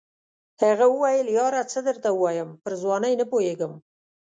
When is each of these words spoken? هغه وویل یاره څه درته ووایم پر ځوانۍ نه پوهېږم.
هغه 0.63 0.85
وویل 0.89 1.27
یاره 1.37 1.61
څه 1.71 1.79
درته 1.87 2.09
ووایم 2.13 2.49
پر 2.63 2.71
ځوانۍ 2.81 3.13
نه 3.21 3.25
پوهېږم. 3.31 3.73